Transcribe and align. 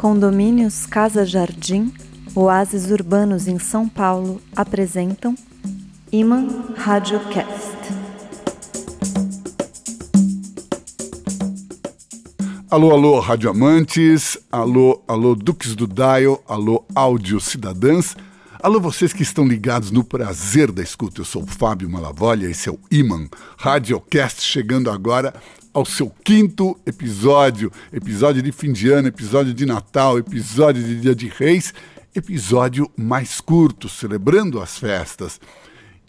Condomínios 0.00 0.86
Casa 0.86 1.26
Jardim, 1.26 1.92
Oásis 2.34 2.90
Urbanos 2.90 3.46
em 3.46 3.58
São 3.58 3.86
Paulo 3.86 4.40
apresentam 4.56 5.34
Iman 6.10 6.72
Radiocast. 6.74 7.76
Alô, 12.70 12.92
alô, 12.92 13.20
radioamantes, 13.20 14.38
alô, 14.50 15.02
alô, 15.06 15.34
duques 15.34 15.76
do 15.76 15.86
Dial, 15.86 16.42
alô, 16.48 16.82
áudio 16.94 17.38
cidadãs, 17.38 18.16
alô, 18.62 18.80
vocês 18.80 19.12
que 19.12 19.22
estão 19.22 19.46
ligados 19.46 19.90
no 19.90 20.02
prazer 20.02 20.72
da 20.72 20.82
escuta. 20.82 21.20
Eu 21.20 21.26
sou 21.26 21.42
o 21.42 21.46
Fábio 21.46 21.90
Malavolha, 21.90 22.46
esse 22.46 22.70
é 22.70 22.72
o 22.72 22.80
Iman 22.90 23.28
Radiocast, 23.58 24.40
chegando 24.40 24.90
agora 24.90 25.34
ao 25.72 25.84
seu 25.84 26.10
quinto 26.24 26.78
episódio, 26.84 27.70
episódio 27.92 28.42
de 28.42 28.52
fim 28.52 28.72
de 28.72 28.90
ano, 28.90 29.08
episódio 29.08 29.54
de 29.54 29.64
Natal, 29.64 30.18
episódio 30.18 30.82
de 30.82 31.00
Dia 31.00 31.14
de 31.14 31.28
Reis, 31.28 31.72
episódio 32.14 32.90
mais 32.96 33.40
curto, 33.40 33.88
celebrando 33.88 34.60
as 34.60 34.78
festas 34.78 35.40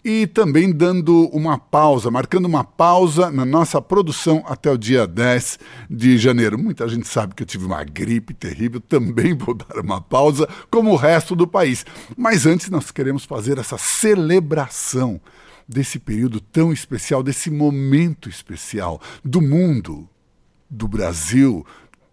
e 0.04 0.26
também 0.26 0.72
dando 0.72 1.28
uma 1.28 1.56
pausa, 1.56 2.10
marcando 2.10 2.46
uma 2.46 2.64
pausa 2.64 3.30
na 3.30 3.44
nossa 3.44 3.80
produção 3.80 4.42
até 4.46 4.70
o 4.70 4.76
dia 4.76 5.06
10 5.06 5.58
de 5.88 6.18
janeiro. 6.18 6.58
Muita 6.58 6.88
gente 6.88 7.06
sabe 7.06 7.34
que 7.34 7.42
eu 7.42 7.46
tive 7.46 7.66
uma 7.66 7.84
gripe 7.84 8.34
terrível, 8.34 8.80
também 8.88 9.34
vou 9.34 9.54
dar 9.54 9.78
uma 9.78 10.00
pausa, 10.00 10.48
como 10.70 10.90
o 10.90 10.96
resto 10.96 11.36
do 11.36 11.46
país. 11.46 11.86
Mas 12.16 12.46
antes 12.46 12.68
nós 12.68 12.90
queremos 12.90 13.24
fazer 13.24 13.58
essa 13.58 13.78
celebração 13.78 15.20
desse 15.68 15.98
período 15.98 16.40
tão 16.40 16.72
especial, 16.72 17.22
desse 17.22 17.50
momento 17.50 18.28
especial 18.28 19.00
do 19.24 19.40
mundo, 19.40 20.08
do 20.68 20.88
Brasil, 20.88 21.66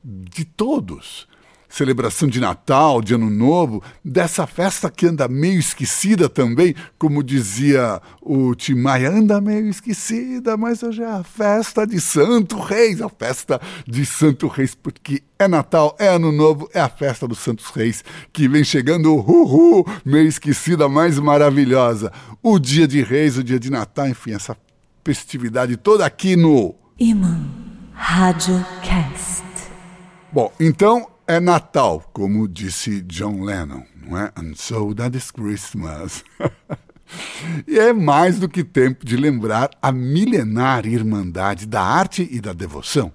de 0.04 0.46
todos 0.46 1.28
celebração 1.70 2.28
de 2.28 2.40
Natal, 2.40 3.02
de 3.02 3.14
Ano 3.14 3.30
Novo, 3.30 3.82
dessa 4.04 4.48
festa 4.48 4.90
que 4.90 5.06
anda 5.06 5.28
meio 5.28 5.60
esquecida 5.60 6.28
também, 6.28 6.76
como 6.98 7.24
dizia 7.24 8.02
o 8.22 8.56
Tim 8.56 8.74
Maia, 8.76 9.12
anda 9.12 9.40
meio 9.40 9.70
esquecida, 9.70 10.58
mas 10.58 10.82
hoje 10.82 11.04
é 11.04 11.08
a 11.10 11.24
festa 11.24 11.86
de 11.86 12.02
Santo 12.02 12.60
Reis, 12.60 13.02
a 13.02 13.08
festa 13.08 13.62
de 13.88 14.06
Santo 14.06 14.48
Reis, 14.48 14.74
porque 14.74 15.22
é 15.38 15.48
Natal, 15.48 15.96
é 16.00 16.08
Ano 16.08 16.32
Novo, 16.32 16.68
é 16.74 16.82
a 16.82 16.90
festa 16.90 17.28
dos 17.28 17.40
Santos 17.40 17.68
Reis, 17.68 18.04
que 18.34 18.48
vem 18.48 18.64
chegando, 18.64 19.14
uhul, 19.14 19.86
meio 20.04 20.28
esquecida, 20.28 20.90
mais 20.90 21.20
maravilhosa. 21.20 22.12
O 22.42 22.58
dia 22.58 22.88
de 22.88 23.04
Reis, 23.04 23.38
o 23.38 23.44
dia 23.44 23.60
de 23.60 23.70
Natal, 23.70 24.08
enfim, 24.08 24.34
essa 24.34 24.58
festividade 25.06 25.78
toda 25.78 26.06
aqui 26.06 26.36
no... 26.36 26.76
Iman 27.00 27.60
Rádio 27.94 28.66
Cast. 28.82 29.44
Bom, 30.32 30.52
então 30.60 31.08
é 31.30 31.40
Natal, 31.40 32.10
como 32.12 32.48
disse 32.48 33.02
John 33.04 33.44
Lennon, 33.44 33.84
não 34.02 34.18
é? 34.18 34.32
And 34.36 34.56
so 34.56 34.96
that 34.96 35.16
is 35.16 35.30
Christmas. 35.30 36.24
e 37.68 37.78
é 37.78 37.94
mais 37.94 38.40
do 38.40 38.50
que 38.50 38.64
tempo 38.64 39.06
de 39.06 39.16
lembrar 39.16 39.70
a 39.80 39.92
milenar 39.92 40.88
irmandade 40.88 41.68
da 41.68 41.84
arte 41.84 42.28
e 42.32 42.42
da 42.42 42.52
devoção. 42.52 43.14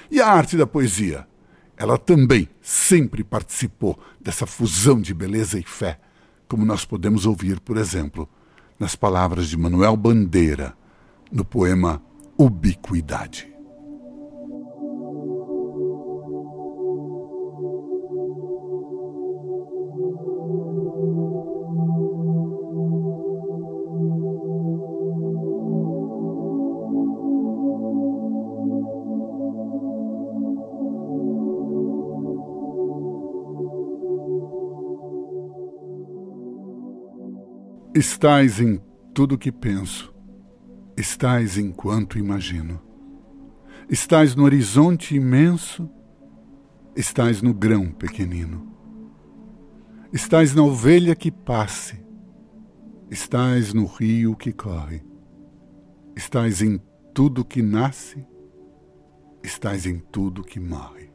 E 0.10 0.22
a 0.22 0.28
arte 0.28 0.56
da 0.56 0.68
poesia? 0.68 1.28
Ela 1.76 1.98
também 1.98 2.48
sempre 2.62 3.24
participou 3.24 4.00
dessa 4.22 4.46
fusão 4.46 5.02
de 5.02 5.16
beleza 5.16 5.58
e 5.58 5.64
fé, 5.64 6.00
como 6.48 6.64
nós 6.64 6.86
podemos 6.86 7.26
ouvir, 7.26 7.60
por 7.60 7.76
exemplo, 7.76 8.30
nas 8.80 8.96
palavras 8.96 9.50
de 9.50 9.58
Manuel 9.58 9.98
Bandeira, 9.98 10.78
no 11.32 11.44
poema 11.44 12.02
Ubiquidade. 12.38 13.51
Estais 38.02 38.60
em 38.60 38.82
tudo 39.14 39.38
que 39.38 39.52
penso, 39.52 40.12
estais 40.98 41.56
enquanto 41.56 42.18
imagino. 42.18 42.82
Estais 43.88 44.34
no 44.34 44.44
horizonte 44.44 45.16
imenso, 45.16 45.88
estais 46.96 47.44
no 47.44 47.54
grão 47.54 47.92
pequenino. 47.92 48.76
Estais 50.12 50.56
na 50.56 50.64
ovelha 50.64 51.16
que 51.16 51.30
passe, 51.30 52.04
estais 53.12 53.72
no 53.72 53.86
rio 53.86 54.36
que 54.36 54.52
corre. 54.52 55.04
Estais 56.16 56.64
em 56.64 56.82
tudo 57.14 57.46
que 57.46 57.62
nasce, 57.62 58.26
estais 59.44 59.86
em 59.86 60.00
tudo 60.00 60.42
que 60.42 60.60
morre. 60.60 61.12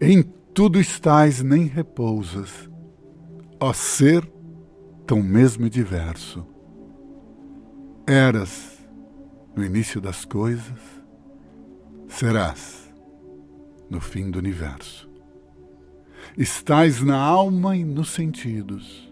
Em 0.00 0.24
tudo 0.52 0.80
estais, 0.80 1.40
nem 1.40 1.66
repousas, 1.66 2.68
ó 3.60 3.72
ser 3.72 4.28
tão 5.08 5.22
mesmo 5.22 5.70
diverso. 5.70 6.46
Eras 8.06 8.78
no 9.56 9.64
início 9.64 10.02
das 10.02 10.26
coisas, 10.26 10.78
serás 12.06 12.92
no 13.88 14.02
fim 14.02 14.30
do 14.30 14.38
universo. 14.38 15.08
Estás 16.36 17.02
na 17.02 17.16
alma 17.16 17.74
e 17.74 17.86
nos 17.86 18.10
sentidos, 18.10 19.10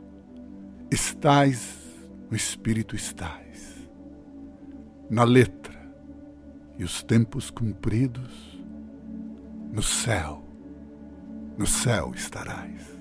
estás 0.91 1.79
no 2.31 2.37
espírito, 2.37 2.95
estás 2.95 3.89
na 5.09 5.25
letra 5.25 5.75
e 6.79 6.85
os 6.85 7.03
tempos 7.03 7.51
cumpridos, 7.51 8.61
no 9.73 9.83
céu, 9.83 10.45
no 11.57 11.67
céu 11.67 12.13
estarás. 12.15 12.96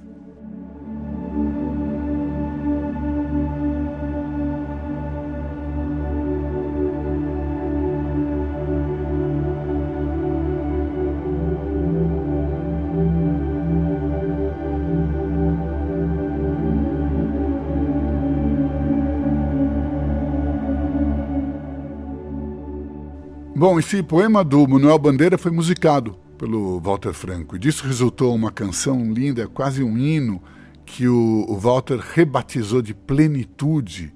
Bom, 23.58 23.80
esse 23.80 24.04
poema 24.04 24.44
do 24.44 24.68
Manuel 24.68 25.00
Bandeira 25.00 25.38
foi 25.38 25.50
musicado 25.50 26.20
pelo 26.38 26.78
Walter 26.82 27.14
Franco 27.14 27.56
e 27.56 27.60
disso 27.60 27.88
resultou 27.88 28.36
uma 28.36 28.52
canção 28.52 29.14
linda, 29.14 29.48
quase 29.48 29.82
um 29.82 29.98
hino, 29.98 30.44
que 30.86 31.08
o, 31.08 31.58
Walter 31.58 31.98
rebatizou 32.00 32.82
de 32.82 32.94
plenitude 32.94 34.14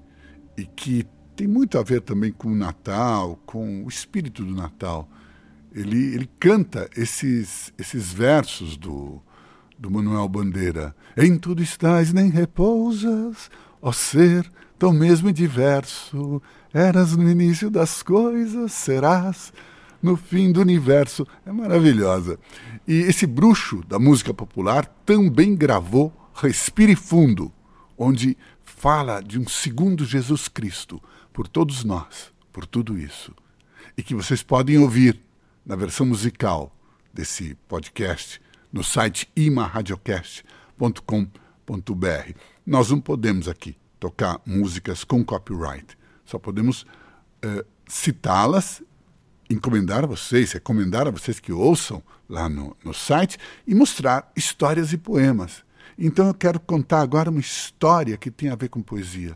e 0.58 0.66
que 0.66 1.08
tem 1.38 1.48
muito 1.48 1.78
a 1.78 1.84
ver 1.84 2.02
também 2.02 2.34
com 2.34 2.50
o 2.50 2.56
Natal, 2.56 3.40
com 3.46 3.86
o 3.86 3.88
espírito 3.88 4.44
do 4.44 4.54
Natal. 4.54 5.10
ele, 5.74 6.14
ele 6.14 6.30
canta 6.38 6.90
esses, 6.98 7.72
esses 7.78 8.12
versos 8.12 8.76
do, 8.76 9.22
do 9.78 9.90
Manuel 9.90 10.28
Bandeira. 10.28 10.94
Em 11.16 11.38
tudo 11.38 11.64
estás, 11.64 12.12
nem 12.12 12.30
repousas, 12.30 13.50
ó 13.82 13.94
ser 13.94 14.52
tão 14.78 14.92
mesmo 14.92 15.32
diverso. 15.32 16.42
Eras 16.74 17.16
no 17.16 17.30
início 17.30 17.70
das 17.70 18.04
coisas, 18.04 18.72
serás 18.72 19.52
no 20.02 20.16
fim 20.16 20.52
do 20.52 20.62
universo. 20.62 21.28
É 21.46 21.52
maravilhosa. 21.52 22.40
E 22.88 22.94
esse 22.94 23.26
bruxo 23.26 23.84
da 23.88 24.00
música 24.00 24.34
popular 24.34 24.86
também 25.06 25.56
gravou 25.56 26.14
Respire 26.34 26.96
Fundo, 26.96 27.52
onde 27.98 28.38
fala 28.64 29.22
de 29.22 29.40
um 29.40 29.48
segundo 29.48 30.06
Jesus 30.06 30.48
Cristo 30.48 31.02
por 31.34 31.48
todos 31.48 31.84
nós, 31.84 32.32
por 32.54 32.66
tudo 32.66 32.98
isso. 32.98 33.34
E 33.98 34.04
que 34.04 34.16
vocês 34.16 34.42
podem 34.42 34.78
ouvir 34.78 35.20
na 35.66 35.76
versão 35.76 36.06
musical 36.06 36.74
desse 37.14 37.56
podcast 37.68 38.42
no 38.72 38.84
site 38.84 39.30
imaradiocast.com.br. 39.36 42.34
Nós 42.66 42.90
não 42.90 43.02
podemos 43.02 43.48
aqui 43.48 43.76
tocar 44.00 44.40
músicas 44.46 45.04
com 45.04 45.26
copyright, 45.26 45.98
só 46.30 46.38
podemos 46.38 46.84
uh, 46.84 47.66
citá-las, 47.88 48.84
encomendar 49.50 50.04
a 50.04 50.08
vocês, 50.08 50.52
recomendar 50.52 51.08
a 51.08 51.12
vocês 51.12 51.40
que 51.40 51.52
ouçam 51.52 52.04
lá 52.30 52.48
no, 52.48 52.78
no 52.84 52.94
site 52.94 53.38
e 53.66 53.74
mostrar 53.74 54.32
histórias 54.36 54.94
e 54.94 54.98
poemas. 54.98 55.64
Então 55.98 56.28
eu 56.28 56.34
quero 56.34 56.60
contar 56.60 57.02
agora 57.02 57.30
uma 57.30 57.40
história 57.40 58.16
que 58.16 58.30
tem 58.30 58.50
a 58.50 58.56
ver 58.56 58.70
com 58.70 58.82
poesia. 58.82 59.36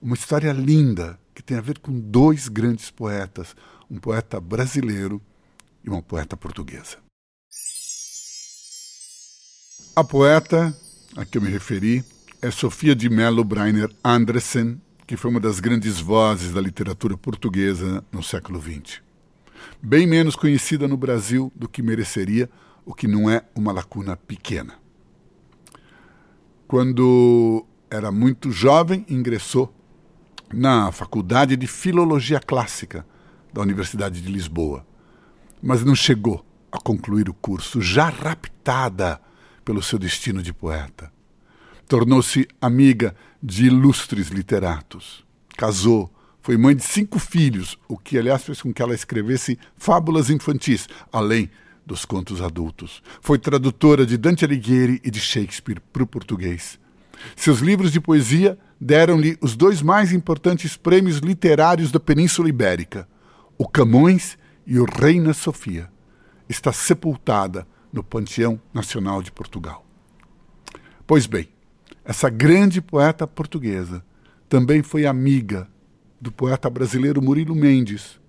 Uma 0.00 0.14
história 0.14 0.52
linda 0.52 1.20
que 1.34 1.42
tem 1.42 1.56
a 1.56 1.60
ver 1.60 1.78
com 1.78 1.92
dois 1.92 2.48
grandes 2.48 2.90
poetas, 2.90 3.54
um 3.90 3.98
poeta 3.98 4.40
brasileiro 4.40 5.20
e 5.84 5.90
uma 5.90 6.02
poeta 6.02 6.36
portuguesa. 6.36 6.96
A 9.94 10.02
poeta 10.02 10.74
a 11.14 11.26
que 11.26 11.36
eu 11.36 11.42
me 11.42 11.50
referi 11.50 12.02
é 12.40 12.50
Sofia 12.50 12.96
de 12.96 13.10
Mello 13.10 13.44
Breiner 13.44 13.90
Andressen, 14.02 14.80
que 15.06 15.16
foi 15.16 15.30
uma 15.30 15.40
das 15.40 15.60
grandes 15.60 16.00
vozes 16.00 16.52
da 16.52 16.60
literatura 16.60 17.16
portuguesa 17.16 18.04
no 18.12 18.22
século 18.22 18.60
XX. 18.60 19.00
Bem 19.80 20.06
menos 20.06 20.36
conhecida 20.36 20.86
no 20.88 20.96
Brasil 20.96 21.52
do 21.54 21.68
que 21.68 21.82
mereceria, 21.82 22.48
o 22.84 22.94
que 22.94 23.06
não 23.06 23.30
é 23.30 23.44
uma 23.54 23.72
lacuna 23.72 24.16
pequena. 24.16 24.74
Quando 26.66 27.66
era 27.90 28.10
muito 28.10 28.50
jovem, 28.50 29.04
ingressou 29.08 29.74
na 30.52 30.90
Faculdade 30.90 31.56
de 31.56 31.66
Filologia 31.66 32.40
Clássica 32.40 33.06
da 33.52 33.60
Universidade 33.60 34.20
de 34.20 34.30
Lisboa 34.30 34.86
mas 35.62 35.84
não 35.84 35.94
chegou 35.94 36.44
a 36.72 36.80
concluir 36.80 37.28
o 37.28 37.34
curso, 37.34 37.80
já 37.80 38.08
raptada 38.08 39.20
pelo 39.64 39.82
seu 39.82 39.98
destino 39.98 40.42
de 40.42 40.52
poeta. 40.52 41.12
Tornou-se 41.92 42.48
amiga 42.58 43.14
de 43.42 43.66
ilustres 43.66 44.28
literatos. 44.28 45.26
Casou, 45.58 46.10
foi 46.40 46.56
mãe 46.56 46.74
de 46.74 46.82
cinco 46.82 47.18
filhos, 47.18 47.78
o 47.86 47.98
que, 47.98 48.16
aliás, 48.16 48.42
fez 48.42 48.62
com 48.62 48.72
que 48.72 48.80
ela 48.80 48.94
escrevesse 48.94 49.58
fábulas 49.76 50.30
infantis, 50.30 50.88
além 51.12 51.50
dos 51.84 52.06
contos 52.06 52.40
adultos. 52.40 53.02
Foi 53.20 53.38
tradutora 53.38 54.06
de 54.06 54.16
Dante 54.16 54.42
Alighieri 54.42 55.02
e 55.04 55.10
de 55.10 55.20
Shakespeare 55.20 55.82
para 55.92 56.02
o 56.02 56.06
português. 56.06 56.80
Seus 57.36 57.58
livros 57.58 57.92
de 57.92 58.00
poesia 58.00 58.58
deram-lhe 58.80 59.36
os 59.38 59.54
dois 59.54 59.82
mais 59.82 60.14
importantes 60.14 60.78
prêmios 60.78 61.18
literários 61.18 61.92
da 61.92 62.00
Península 62.00 62.48
Ibérica, 62.48 63.06
o 63.58 63.68
Camões 63.68 64.38
e 64.66 64.78
o 64.78 64.86
Reina 64.86 65.34
Sofia 65.34 65.90
está 66.48 66.72
sepultada 66.72 67.68
no 67.92 68.02
Panteão 68.02 68.58
Nacional 68.72 69.22
de 69.22 69.30
Portugal. 69.30 69.84
Pois 71.06 71.26
bem, 71.26 71.51
essa 72.04 72.28
grande 72.28 72.80
poeta 72.80 73.26
portuguesa 73.26 74.04
também 74.48 74.82
foi 74.82 75.06
amiga 75.06 75.68
do 76.20 76.30
poeta 76.30 76.68
brasileiro 76.68 77.22
Murilo 77.22 77.54
Mendes, 77.54 78.20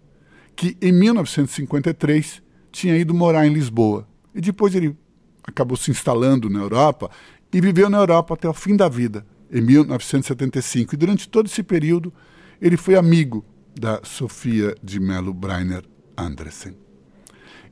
que 0.55 0.77
em 0.81 0.91
1953 0.91 2.41
tinha 2.71 2.97
ido 2.97 3.13
morar 3.13 3.45
em 3.45 3.53
Lisboa 3.53 4.07
e 4.33 4.41
depois 4.41 4.73
ele 4.73 4.95
acabou 5.43 5.77
se 5.77 5.91
instalando 5.91 6.49
na 6.49 6.59
Europa 6.59 7.09
e 7.51 7.61
viveu 7.61 7.89
na 7.89 7.97
Europa 7.97 8.33
até 8.33 8.47
o 8.47 8.53
fim 8.53 8.75
da 8.75 8.89
vida, 8.89 9.25
em 9.51 9.61
1975. 9.61 10.95
E 10.95 10.97
durante 10.97 11.29
todo 11.29 11.45
esse 11.45 11.61
período 11.61 12.11
ele 12.61 12.77
foi 12.77 12.95
amigo 12.95 13.45
da 13.79 13.99
Sofia 14.03 14.75
de 14.81 14.99
Mello 14.99 15.33
Breiner 15.33 15.83
Andressen. 16.17 16.75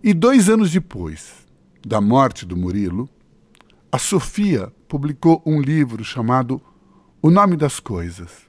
E 0.04 0.14
dois 0.14 0.50
anos 0.50 0.72
depois 0.72 1.32
da 1.86 2.02
morte 2.02 2.46
do 2.46 2.58
Murilo, 2.58 3.10
a 3.92 3.98
Sofia 3.98 4.72
publicou 4.92 5.42
um 5.46 5.62
livro 5.62 6.04
chamado 6.04 6.62
O 7.22 7.32
Nome 7.32 7.56
das 7.56 7.80
Coisas. 7.80 8.46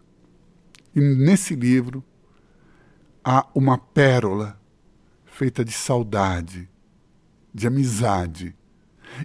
E 0.92 1.00
nesse 1.00 1.54
livro 1.54 2.02
há 3.24 3.46
uma 3.54 3.78
pérola 3.78 4.60
feita 5.24 5.64
de 5.64 5.70
saudade, 5.70 6.68
de 7.54 7.68
amizade 7.68 8.56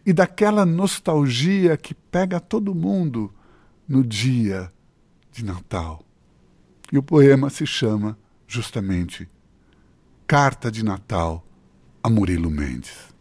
e 0.05 0.13
daquela 0.13 0.63
nostalgia 0.63 1.75
que 1.75 1.95
pega 1.95 2.39
todo 2.39 2.75
mundo 2.75 3.33
no 3.89 4.03
dia 4.03 4.71
de 5.31 5.43
Natal. 5.43 6.05
E 6.93 6.99
o 6.99 7.03
poema 7.03 7.49
se 7.49 7.65
chama 7.65 8.15
justamente 8.45 9.27
Carta 10.27 10.71
de 10.71 10.85
Natal 10.85 11.43
a 12.03 12.11
Murilo 12.11 12.51
Mendes. 12.51 13.16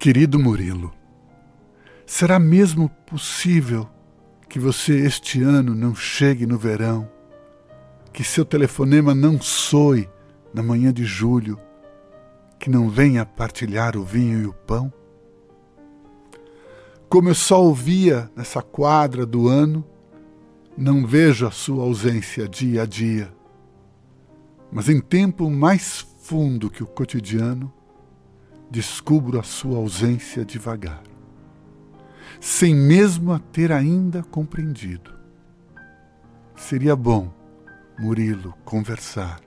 Querido 0.00 0.38
Murilo, 0.38 0.94
será 2.06 2.38
mesmo 2.38 2.88
possível 3.04 3.86
que 4.48 4.58
você 4.58 4.94
este 4.94 5.42
ano 5.42 5.74
não 5.74 5.94
chegue 5.94 6.46
no 6.46 6.56
verão, 6.56 7.06
que 8.10 8.24
seu 8.24 8.42
telefonema 8.42 9.14
não 9.14 9.38
soe 9.38 10.08
na 10.54 10.62
manhã 10.62 10.90
de 10.90 11.04
julho, 11.04 11.60
que 12.58 12.70
não 12.70 12.88
venha 12.88 13.26
partilhar 13.26 13.94
o 13.94 14.02
vinho 14.02 14.40
e 14.40 14.46
o 14.46 14.54
pão? 14.54 14.90
Como 17.06 17.28
eu 17.28 17.34
só 17.34 17.62
ouvia 17.62 18.30
nessa 18.34 18.62
quadra 18.62 19.26
do 19.26 19.48
ano, 19.48 19.84
não 20.78 21.06
vejo 21.06 21.46
a 21.46 21.50
sua 21.50 21.84
ausência 21.84 22.48
dia 22.48 22.84
a 22.84 22.86
dia. 22.86 23.30
Mas 24.72 24.88
em 24.88 24.98
tempo 24.98 25.50
mais 25.50 26.06
fundo 26.22 26.70
que 26.70 26.82
o 26.82 26.86
cotidiano, 26.86 27.70
descubro 28.70 29.38
a 29.40 29.42
sua 29.42 29.78
ausência 29.78 30.44
devagar, 30.44 31.02
sem 32.40 32.74
mesmo 32.74 33.32
a 33.32 33.38
ter 33.38 33.72
ainda 33.72 34.22
compreendido. 34.22 35.12
Seria 36.54 36.94
bom, 36.94 37.32
Murilo, 37.98 38.54
conversar 38.64 39.40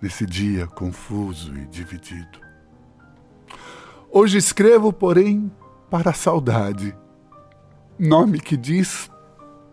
nesse 0.00 0.24
dia 0.24 0.66
confuso 0.66 1.54
e 1.54 1.66
dividido. 1.66 2.40
Hoje 4.10 4.38
escrevo, 4.38 4.90
porém, 4.92 5.52
para 5.90 6.10
a 6.10 6.14
saudade, 6.14 6.96
nome 7.98 8.40
que 8.40 8.56
diz 8.56 9.10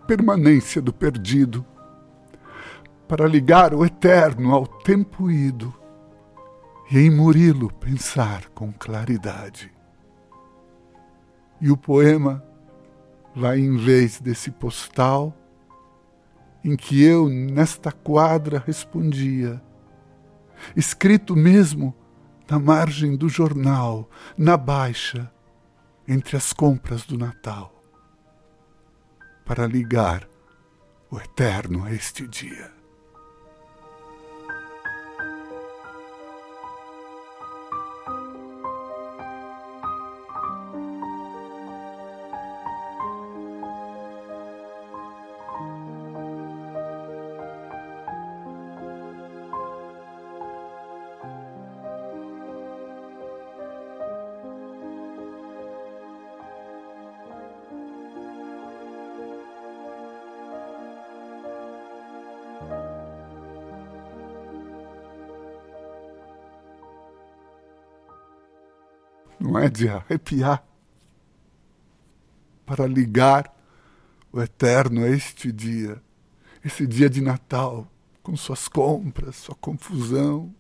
permanência 0.05 0.81
do 0.81 0.91
perdido, 0.91 1.65
para 3.07 3.27
ligar 3.27 3.73
o 3.73 3.85
eterno 3.85 4.53
ao 4.53 4.67
tempo 4.67 5.31
ido 5.31 5.73
e 6.91 6.99
em 6.99 7.09
Murilo 7.09 7.71
pensar 7.73 8.47
com 8.49 8.71
claridade. 8.71 9.71
E 11.59 11.71
o 11.71 11.77
poema 11.77 12.43
vai, 13.35 13.59
em 13.59 13.75
vez 13.75 14.19
desse 14.19 14.51
postal, 14.51 15.35
em 16.63 16.75
que 16.75 17.03
eu, 17.03 17.29
nesta 17.29 17.91
quadra, 17.91 18.63
respondia, 18.65 19.61
escrito 20.75 21.35
mesmo 21.35 21.95
na 22.49 22.59
margem 22.59 23.15
do 23.15 23.27
jornal, 23.27 24.09
na 24.37 24.55
baixa, 24.55 25.31
entre 26.07 26.37
as 26.37 26.53
compras 26.53 27.03
do 27.03 27.17
Natal, 27.17 27.73
para 29.43 29.65
ligar 29.65 30.27
o 31.09 31.17
eterno 31.17 31.83
a 31.85 31.91
este 31.91 32.27
dia. 32.27 32.74
Não 69.45 69.59
é 69.59 69.69
de 69.69 69.87
arrepiar, 69.87 70.63
para 72.65 72.87
ligar 72.87 73.53
o 74.31 74.41
eterno 74.41 75.03
a 75.03 75.09
este 75.09 75.51
dia, 75.51 76.01
esse 76.63 76.85
dia 76.87 77.09
de 77.09 77.21
Natal, 77.21 77.87
com 78.23 78.35
suas 78.35 78.67
compras, 78.67 79.35
sua 79.35 79.55
confusão 79.55 80.53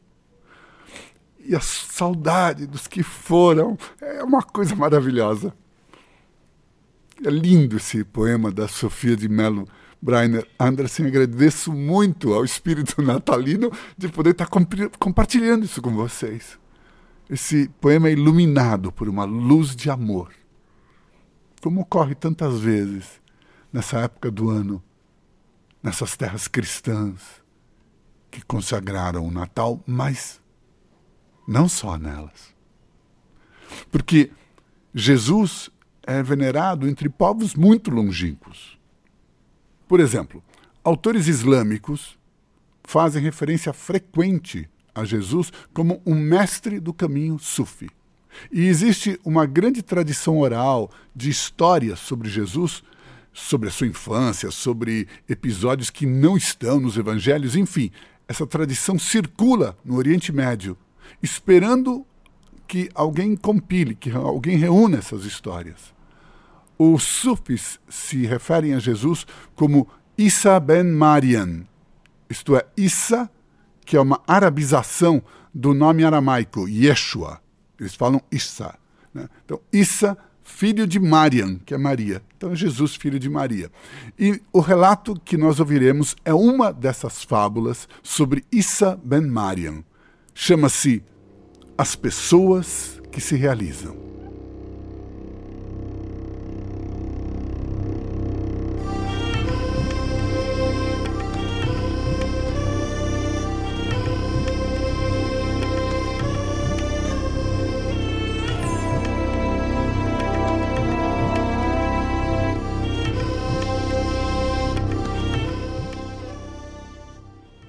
e 1.45 1.55
a 1.55 1.59
saudade 1.59 2.65
dos 2.65 2.87
que 2.87 3.03
foram, 3.03 3.77
é 4.01 4.23
uma 4.23 4.41
coisa 4.41 4.75
maravilhosa. 4.75 5.53
É 7.23 7.29
lindo 7.29 7.77
esse 7.77 8.03
poema 8.03 8.51
da 8.51 8.67
Sofia 8.67 9.15
de 9.15 9.29
Mello 9.29 9.67
Brainer 10.01 10.47
Anderson. 10.59 11.05
Agradeço 11.05 11.71
muito 11.71 12.33
ao 12.33 12.43
espírito 12.43 12.99
natalino 13.03 13.71
de 13.97 14.09
poder 14.09 14.31
estar 14.31 14.47
compartilhando 14.99 15.65
isso 15.65 15.81
com 15.81 15.93
vocês. 15.95 16.57
Esse 17.29 17.69
poema 17.81 18.07
é 18.07 18.11
iluminado 18.11 18.91
por 18.91 19.09
uma 19.09 19.25
luz 19.25 19.75
de 19.75 19.89
amor, 19.89 20.31
como 21.61 21.81
ocorre 21.81 22.13
tantas 22.13 22.59
vezes 22.59 23.19
nessa 23.73 23.99
época 23.99 24.29
do 24.29 24.49
ano, 24.49 24.81
nessas 25.81 26.15
terras 26.15 26.47
cristãs 26.47 27.43
que 28.29 28.43
consagraram 28.43 29.25
o 29.25 29.31
Natal, 29.31 29.81
mas 29.87 30.39
não 31.47 31.67
só 31.67 31.97
nelas. 31.97 32.53
Porque 33.91 34.31
Jesus 34.93 35.69
é 36.03 36.21
venerado 36.21 36.87
entre 36.87 37.09
povos 37.09 37.55
muito 37.55 37.89
longínquos. 37.89 38.79
Por 39.87 39.99
exemplo, 39.99 40.43
autores 40.83 41.27
islâmicos 41.27 42.17
fazem 42.83 43.23
referência 43.23 43.73
frequente 43.73 44.69
a 44.95 45.03
Jesus 45.03 45.51
como 45.73 46.01
um 46.05 46.15
mestre 46.15 46.79
do 46.79 46.93
caminho 46.93 47.37
sufi. 47.37 47.89
E 48.51 48.65
existe 48.65 49.19
uma 49.23 49.45
grande 49.45 49.81
tradição 49.81 50.39
oral 50.39 50.89
de 51.15 51.29
histórias 51.29 51.99
sobre 51.99 52.29
Jesus, 52.29 52.81
sobre 53.33 53.69
a 53.69 53.71
sua 53.71 53.87
infância, 53.87 54.49
sobre 54.49 55.07
episódios 55.27 55.89
que 55.89 56.05
não 56.05 56.37
estão 56.37 56.79
nos 56.79 56.97
evangelhos, 56.97 57.55
enfim, 57.55 57.91
essa 58.27 58.47
tradição 58.47 58.97
circula 58.97 59.77
no 59.83 59.95
Oriente 59.95 60.31
Médio, 60.31 60.77
esperando 61.21 62.05
que 62.67 62.89
alguém 62.95 63.35
compile, 63.35 63.93
que 63.93 64.09
alguém 64.11 64.57
reúna 64.57 64.97
essas 64.97 65.25
histórias. 65.25 65.93
Os 66.77 67.03
sufis 67.03 67.79
se 67.87 68.25
referem 68.25 68.73
a 68.73 68.79
Jesus 68.79 69.25
como 69.55 69.87
Isa 70.17 70.59
ben 70.59 70.83
Marian, 70.83 71.65
isto 72.29 72.55
é, 72.55 72.65
Isa 72.75 73.29
que 73.85 73.95
é 73.95 74.01
uma 74.01 74.21
arabização 74.27 75.21
do 75.53 75.73
nome 75.73 76.03
aramaico, 76.03 76.67
Yeshua. 76.67 77.39
Eles 77.79 77.95
falam 77.95 78.21
Issa. 78.31 78.75
Né? 79.13 79.29
Então, 79.45 79.61
Issa, 79.71 80.17
filho 80.43 80.85
de 80.85 80.99
Mariam, 80.99 81.59
que 81.65 81.73
é 81.73 81.77
Maria. 81.77 82.21
Então, 82.37 82.55
Jesus, 82.55 82.95
filho 82.95 83.19
de 83.19 83.29
Maria. 83.29 83.71
E 84.17 84.41
o 84.51 84.59
relato 84.59 85.19
que 85.23 85.37
nós 85.37 85.59
ouviremos 85.59 86.15
é 86.25 86.33
uma 86.33 86.73
dessas 86.73 87.23
fábulas 87.23 87.87
sobre 88.03 88.43
Issa 88.51 88.99
ben 89.03 89.21
Mariam. 89.21 89.83
Chama-se 90.33 91.03
As 91.77 91.95
Pessoas 91.95 93.01
que 93.11 93.21
se 93.21 93.35
Realizam. 93.35 94.14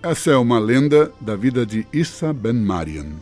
Essa 0.09 0.31
é 0.31 0.37
uma 0.37 0.61
lenda 0.61 1.13
da 1.21 1.35
vida 1.35 1.67
de 1.67 1.85
Issa 1.93 2.33
ben 2.33 2.53
Marian. 2.53 3.17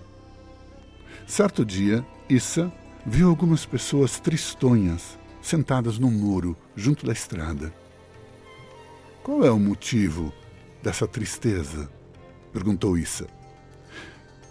Certo 1.26 1.64
dia, 1.64 2.04
Issa 2.28 2.70
viu 3.06 3.30
algumas 3.30 3.64
pessoas 3.64 4.20
tristonhas 4.20 5.18
sentadas 5.40 5.98
no 5.98 6.10
muro 6.10 6.54
junto 6.76 7.06
da 7.06 7.12
estrada. 7.14 7.72
Qual 9.22 9.42
é 9.46 9.50
o 9.50 9.58
motivo 9.58 10.30
dessa 10.82 11.08
tristeza? 11.08 11.88
perguntou 12.52 12.98
Issa. 12.98 13.28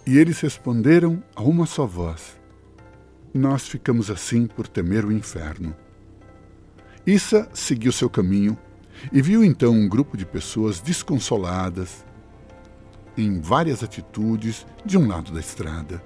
E 0.04 0.18
eles 0.18 0.40
responderam 0.40 1.22
a 1.36 1.42
uma 1.44 1.66
só 1.66 1.86
voz: 1.86 2.36
Nós 3.32 3.68
ficamos 3.68 4.10
assim 4.10 4.48
por 4.48 4.66
temer 4.66 5.04
o 5.04 5.12
inferno. 5.12 5.72
Issa 7.06 7.48
seguiu 7.54 7.92
seu 7.92 8.10
caminho 8.10 8.58
e 9.12 9.22
viu 9.22 9.44
então 9.44 9.72
um 9.72 9.88
grupo 9.88 10.16
de 10.16 10.26
pessoas 10.26 10.80
desconsoladas, 10.80 12.04
em 13.16 13.40
várias 13.40 13.82
atitudes 13.82 14.66
de 14.84 14.98
um 14.98 15.06
lado 15.06 15.32
da 15.32 15.40
estrada. 15.40 16.02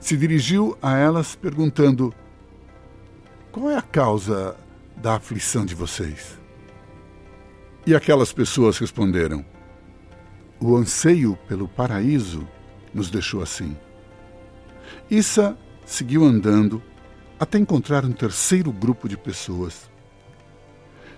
Se 0.00 0.16
dirigiu 0.16 0.76
a 0.80 0.96
elas 0.96 1.34
perguntando: 1.34 2.14
Qual 3.50 3.70
é 3.70 3.76
a 3.76 3.82
causa 3.82 4.56
da 4.96 5.16
aflição 5.16 5.64
de 5.64 5.74
vocês? 5.74 6.38
E 7.86 7.94
aquelas 7.94 8.32
pessoas 8.32 8.78
responderam: 8.78 9.44
O 10.60 10.76
anseio 10.76 11.36
pelo 11.48 11.66
paraíso 11.66 12.46
nos 12.94 13.10
deixou 13.10 13.42
assim. 13.42 13.76
Issa 15.10 15.56
seguiu 15.84 16.24
andando 16.24 16.82
até 17.38 17.58
encontrar 17.58 18.04
um 18.04 18.12
terceiro 18.12 18.70
grupo 18.70 19.08
de 19.08 19.16
pessoas. 19.16 19.90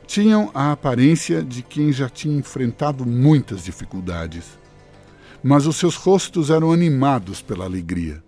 Tinham 0.07 0.51
a 0.55 0.73
aparência 0.73 1.43
de 1.43 1.63
quem 1.63 1.93
já 1.93 2.09
tinha 2.09 2.37
enfrentado 2.37 3.05
muitas 3.05 3.65
dificuldades 3.65 4.62
mas 5.43 5.67
os 5.67 5.77
seus 5.77 5.97
rostos 5.97 6.51
eram 6.51 6.73
animados 6.73 7.43
pela 7.43 7.65
alegria. 7.65 8.23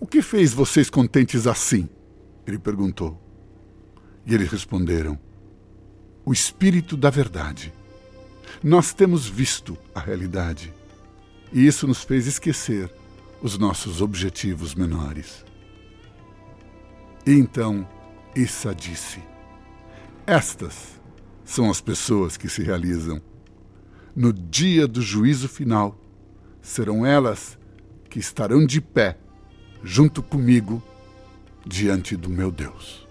O 0.00 0.06
que 0.06 0.22
fez 0.22 0.52
vocês 0.52 0.88
contentes 0.90 1.46
assim? 1.46 1.88
Ele 2.46 2.58
perguntou. 2.58 3.20
E 4.26 4.34
eles 4.34 4.50
responderam: 4.50 5.18
O 6.24 6.32
Espírito 6.32 6.96
da 6.96 7.10
Verdade. 7.10 7.72
Nós 8.62 8.92
temos 8.92 9.26
visto 9.26 9.76
a 9.94 10.00
realidade 10.00 10.72
e 11.52 11.66
isso 11.66 11.86
nos 11.86 12.02
fez 12.02 12.26
esquecer 12.26 12.90
os 13.40 13.56
nossos 13.56 14.00
objetivos 14.02 14.74
menores. 14.74 15.44
E 17.26 17.32
então 17.32 17.86
Issa 18.34 18.74
disse: 18.74 19.20
Estas 20.26 21.00
são 21.44 21.70
as 21.70 21.80
pessoas 21.80 22.36
que 22.36 22.48
se 22.48 22.62
realizam 22.62 23.20
no 24.18 24.32
dia 24.32 24.88
do 24.88 25.00
juízo 25.00 25.48
final. 25.48 25.96
Serão 26.60 27.06
elas 27.06 27.56
que 28.10 28.18
estarão 28.18 28.66
de 28.66 28.80
pé 28.80 29.16
junto 29.84 30.24
comigo 30.24 30.82
diante 31.64 32.16
do 32.16 32.28
meu 32.28 32.50
Deus. 32.50 33.07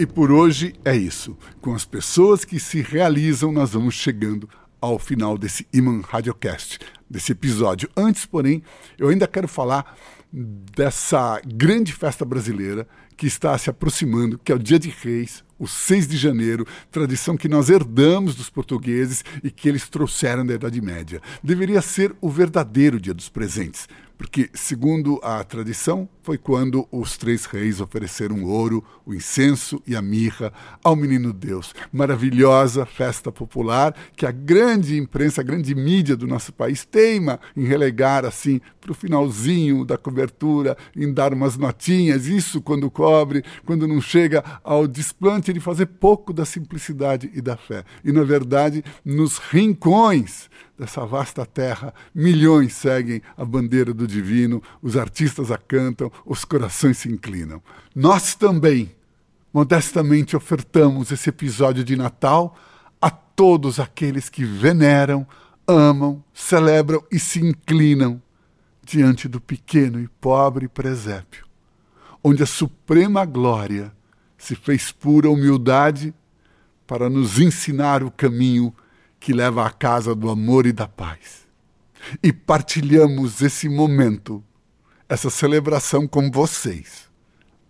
E 0.00 0.06
por 0.06 0.30
hoje 0.30 0.74
é 0.84 0.96
isso. 0.96 1.36
Com 1.60 1.74
as 1.74 1.84
pessoas 1.84 2.44
que 2.44 2.60
se 2.60 2.80
realizam, 2.80 3.50
nós 3.50 3.72
vamos 3.72 3.96
chegando 3.96 4.48
ao 4.80 4.96
final 4.96 5.36
desse 5.36 5.66
Iman 5.72 6.02
Radiocast, 6.02 6.78
desse 7.10 7.32
episódio. 7.32 7.90
Antes, 7.96 8.24
porém, 8.24 8.62
eu 8.96 9.08
ainda 9.08 9.26
quero 9.26 9.48
falar 9.48 9.98
dessa 10.32 11.40
grande 11.44 11.92
festa 11.92 12.24
brasileira 12.24 12.86
que 13.16 13.26
está 13.26 13.58
se 13.58 13.68
aproximando, 13.68 14.38
que 14.38 14.52
é 14.52 14.54
o 14.54 14.58
Dia 14.60 14.78
de 14.78 14.88
Reis, 14.88 15.42
o 15.58 15.66
6 15.66 16.06
de 16.06 16.16
janeiro, 16.16 16.64
tradição 16.92 17.36
que 17.36 17.48
nós 17.48 17.68
herdamos 17.68 18.36
dos 18.36 18.48
portugueses 18.48 19.24
e 19.42 19.50
que 19.50 19.68
eles 19.68 19.88
trouxeram 19.88 20.46
da 20.46 20.54
Idade 20.54 20.80
Média. 20.80 21.20
Deveria 21.42 21.82
ser 21.82 22.14
o 22.20 22.30
verdadeiro 22.30 23.00
Dia 23.00 23.14
dos 23.14 23.28
Presentes, 23.28 23.88
porque, 24.16 24.48
segundo 24.54 25.18
a 25.24 25.42
tradição, 25.42 26.08
foi 26.28 26.36
quando 26.36 26.86
os 26.92 27.16
três 27.16 27.46
reis 27.46 27.80
ofereceram 27.80 28.44
o 28.44 28.48
ouro, 28.48 28.84
o 29.06 29.14
incenso 29.14 29.82
e 29.86 29.96
a 29.96 30.02
mirra 30.02 30.52
ao 30.84 30.94
menino 30.94 31.32
Deus. 31.32 31.74
Maravilhosa 31.90 32.84
festa 32.84 33.32
popular 33.32 33.96
que 34.14 34.26
a 34.26 34.30
grande 34.30 34.98
imprensa, 34.98 35.40
a 35.40 35.44
grande 35.44 35.74
mídia 35.74 36.14
do 36.14 36.26
nosso 36.26 36.52
país 36.52 36.84
teima 36.84 37.40
em 37.56 37.64
relegar 37.64 38.26
assim 38.26 38.60
para 38.78 38.92
o 38.92 38.94
finalzinho 38.94 39.86
da 39.86 39.96
cobertura, 39.96 40.76
em 40.94 41.10
dar 41.10 41.32
umas 41.32 41.56
notinhas, 41.56 42.26
isso 42.26 42.60
quando 42.60 42.90
cobre, 42.90 43.42
quando 43.64 43.88
não 43.88 43.98
chega 43.98 44.44
ao 44.62 44.86
desplante 44.86 45.50
de 45.50 45.60
fazer 45.60 45.86
pouco 45.86 46.30
da 46.30 46.44
simplicidade 46.44 47.30
e 47.34 47.40
da 47.40 47.56
fé. 47.56 47.84
E, 48.04 48.12
na 48.12 48.22
verdade, 48.22 48.84
nos 49.02 49.38
rincões 49.38 50.50
dessa 50.78 51.04
vasta 51.04 51.44
terra, 51.44 51.92
milhões 52.14 52.72
seguem 52.74 53.20
a 53.36 53.44
bandeira 53.44 53.92
do 53.92 54.06
divino, 54.06 54.62
os 54.80 54.96
artistas 54.96 55.50
a 55.50 55.58
cantam, 55.58 56.10
os 56.24 56.44
corações 56.44 56.98
se 56.98 57.08
inclinam. 57.08 57.62
Nós 57.94 58.34
também, 58.34 58.94
modestamente, 59.52 60.36
ofertamos 60.36 61.10
esse 61.10 61.28
episódio 61.28 61.84
de 61.84 61.96
Natal 61.96 62.56
a 63.00 63.10
todos 63.10 63.78
aqueles 63.78 64.28
que 64.28 64.44
veneram, 64.44 65.26
amam, 65.66 66.22
celebram 66.32 67.02
e 67.10 67.18
se 67.18 67.40
inclinam 67.40 68.22
diante 68.82 69.28
do 69.28 69.40
pequeno 69.40 70.00
e 70.00 70.08
pobre 70.08 70.66
presépio, 70.66 71.44
onde 72.24 72.42
a 72.42 72.46
suprema 72.46 73.24
glória 73.24 73.92
se 74.38 74.54
fez 74.54 74.90
pura 74.90 75.28
humildade 75.28 76.14
para 76.86 77.10
nos 77.10 77.38
ensinar 77.38 78.02
o 78.02 78.10
caminho 78.10 78.74
que 79.20 79.32
leva 79.32 79.66
à 79.66 79.70
casa 79.70 80.14
do 80.14 80.30
amor 80.30 80.64
e 80.64 80.72
da 80.72 80.88
paz. 80.88 81.46
E 82.22 82.32
partilhamos 82.32 83.42
esse 83.42 83.68
momento, 83.68 84.42
essa 85.08 85.30
celebração 85.30 86.06
com 86.06 86.30
vocês, 86.30 87.08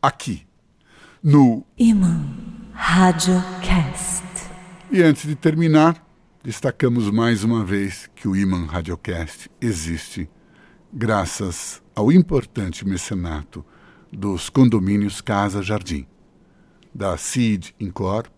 aqui, 0.02 0.44
no 1.22 1.64
Imã 1.78 2.26
Rádio 2.72 3.40
Cast. 3.62 4.24
E 4.90 5.00
antes 5.00 5.24
de 5.24 5.36
terminar, 5.36 6.04
destacamos 6.42 7.08
mais 7.10 7.44
uma 7.44 7.64
vez 7.64 8.10
que 8.16 8.26
o 8.26 8.34
Iman 8.34 8.66
Radiocast 8.66 9.48
existe 9.60 10.28
graças 10.92 11.80
ao 11.94 12.10
importante 12.10 12.84
mecenato 12.84 13.64
dos 14.12 14.50
condomínios 14.50 15.20
Casa 15.20 15.62
Jardim, 15.62 16.08
da 16.92 17.16
CID 17.16 17.72
Incorp, 17.78 18.32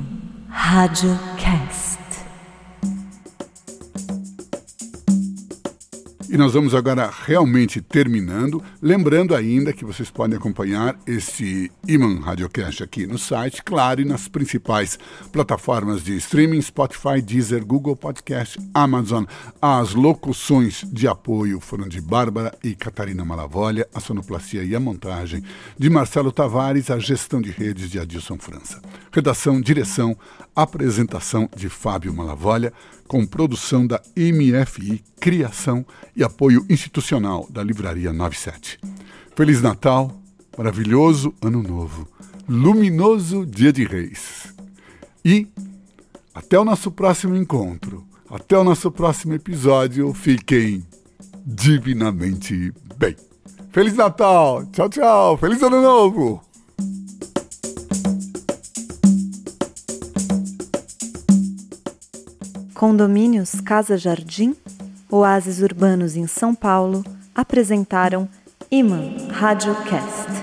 Rádio 0.48 1.18
Cast. 1.38 2.09
E 6.32 6.36
nós 6.36 6.52
vamos 6.52 6.76
agora 6.76 7.12
realmente 7.26 7.80
terminando. 7.80 8.62
Lembrando 8.80 9.34
ainda 9.34 9.72
que 9.72 9.84
vocês 9.84 10.12
podem 10.12 10.38
acompanhar 10.38 10.96
esse 11.04 11.72
Iman 11.88 12.20
Radiocast 12.20 12.84
aqui 12.84 13.04
no 13.04 13.18
site, 13.18 13.64
claro, 13.64 14.00
e 14.00 14.04
nas 14.04 14.28
principais 14.28 14.96
plataformas 15.32 16.04
de 16.04 16.16
streaming: 16.18 16.62
Spotify, 16.62 17.20
Deezer, 17.20 17.66
Google 17.66 17.96
Podcast, 17.96 18.60
Amazon. 18.72 19.24
As 19.60 19.92
locuções 19.92 20.84
de 20.92 21.08
apoio 21.08 21.58
foram 21.58 21.88
de 21.88 22.00
Bárbara 22.00 22.56
e 22.62 22.76
Catarina 22.76 23.24
Malavolha, 23.24 23.88
a 23.92 23.98
sonoplastia 23.98 24.62
e 24.62 24.72
a 24.72 24.78
montagem 24.78 25.42
de 25.76 25.90
Marcelo 25.90 26.30
Tavares, 26.30 26.92
a 26.92 26.98
gestão 27.00 27.42
de 27.42 27.50
redes 27.50 27.90
de 27.90 27.98
Adilson 27.98 28.38
França. 28.38 28.80
Redação, 29.10 29.60
direção, 29.60 30.16
apresentação 30.54 31.50
de 31.56 31.68
Fábio 31.68 32.14
Malavolha 32.14 32.72
com 33.10 33.26
produção 33.26 33.84
da 33.84 34.00
MFI, 34.16 35.02
criação 35.18 35.84
e 36.14 36.22
apoio 36.22 36.64
institucional 36.70 37.44
da 37.50 37.60
Livraria 37.60 38.12
97. 38.12 38.78
Feliz 39.34 39.60
Natal, 39.60 40.12
maravilhoso 40.56 41.34
Ano 41.42 41.60
Novo, 41.60 42.06
luminoso 42.48 43.44
Dia 43.44 43.72
de 43.72 43.82
Reis. 43.82 44.54
E 45.24 45.48
até 46.32 46.56
o 46.56 46.64
nosso 46.64 46.92
próximo 46.92 47.34
encontro, 47.34 48.06
até 48.30 48.56
o 48.56 48.62
nosso 48.62 48.92
próximo 48.92 49.34
episódio, 49.34 50.14
fiquem 50.14 50.86
divinamente 51.44 52.72
bem. 52.96 53.16
Feliz 53.72 53.94
Natal! 53.94 54.64
Tchau, 54.66 54.88
tchau! 54.88 55.36
Feliz 55.36 55.60
Ano 55.64 55.82
Novo! 55.82 56.49
Condomínios 62.80 63.60
Casa 63.60 63.98
Jardim, 63.98 64.56
Oásis 65.10 65.60
Urbanos 65.60 66.16
em 66.16 66.26
São 66.26 66.54
Paulo 66.54 67.04
apresentaram 67.34 68.26
Iman 68.70 69.28
Radiocast. 69.28 70.39